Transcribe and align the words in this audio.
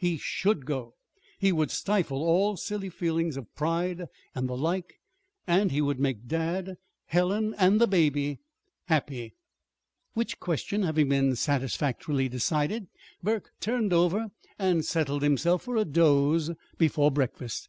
He 0.00 0.16
should 0.16 0.64
go. 0.64 0.94
He 1.40 1.50
would 1.50 1.72
stifle 1.72 2.22
all 2.22 2.56
silly 2.56 2.88
feelings 2.88 3.36
of 3.36 3.52
pride 3.56 4.06
and 4.32 4.48
the 4.48 4.56
like, 4.56 5.00
and 5.44 5.72
he 5.72 5.80
would 5.82 5.98
make 5.98 6.28
dad, 6.28 6.76
Helen, 7.06 7.52
and 7.58 7.80
the 7.80 7.88
baby 7.88 8.38
happy. 8.84 9.34
Which 10.14 10.38
question 10.38 10.84
having 10.84 11.08
been 11.08 11.34
satisfactorily 11.34 12.28
decided, 12.28 12.86
Burke 13.24 13.50
turned 13.58 13.92
over 13.92 14.28
and 14.56 14.84
settled 14.84 15.22
himself 15.22 15.62
for 15.64 15.76
a 15.76 15.84
doze 15.84 16.52
before 16.76 17.10
breakfast. 17.10 17.68